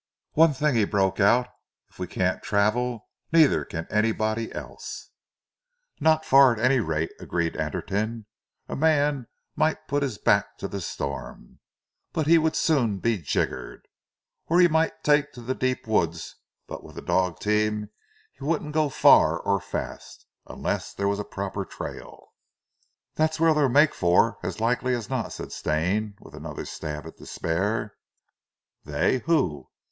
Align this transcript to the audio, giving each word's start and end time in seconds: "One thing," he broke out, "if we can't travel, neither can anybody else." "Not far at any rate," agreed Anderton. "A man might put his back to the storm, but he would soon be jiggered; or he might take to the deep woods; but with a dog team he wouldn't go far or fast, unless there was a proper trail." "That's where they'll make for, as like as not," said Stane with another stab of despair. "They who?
"One 0.31 0.53
thing," 0.53 0.73
he 0.73 0.85
broke 0.85 1.19
out, 1.19 1.47
"if 1.87 1.99
we 1.99 2.07
can't 2.07 2.41
travel, 2.41 3.07
neither 3.31 3.63
can 3.63 3.85
anybody 3.91 4.51
else." 4.51 5.11
"Not 5.99 6.25
far 6.25 6.51
at 6.53 6.59
any 6.59 6.79
rate," 6.79 7.11
agreed 7.19 7.55
Anderton. 7.55 8.25
"A 8.67 8.75
man 8.75 9.27
might 9.55 9.87
put 9.87 10.01
his 10.01 10.17
back 10.17 10.57
to 10.57 10.67
the 10.67 10.81
storm, 10.81 11.59
but 12.13 12.25
he 12.25 12.39
would 12.39 12.55
soon 12.55 12.97
be 12.97 13.19
jiggered; 13.19 13.87
or 14.47 14.59
he 14.59 14.67
might 14.67 15.03
take 15.03 15.33
to 15.33 15.39
the 15.43 15.53
deep 15.53 15.85
woods; 15.85 16.35
but 16.67 16.83
with 16.83 16.97
a 16.97 17.03
dog 17.03 17.37
team 17.39 17.91
he 18.33 18.43
wouldn't 18.43 18.73
go 18.73 18.89
far 18.89 19.39
or 19.39 19.59
fast, 19.61 20.25
unless 20.47 20.95
there 20.95 21.07
was 21.07 21.19
a 21.19 21.23
proper 21.23 21.63
trail." 21.63 22.29
"That's 23.13 23.39
where 23.39 23.53
they'll 23.53 23.69
make 23.69 23.93
for, 23.93 24.39
as 24.41 24.59
like 24.59 24.83
as 24.83 25.11
not," 25.11 25.31
said 25.31 25.51
Stane 25.51 26.15
with 26.19 26.33
another 26.33 26.65
stab 26.65 27.05
of 27.05 27.17
despair. 27.17 27.93
"They 28.83 29.19
who? 29.27 29.67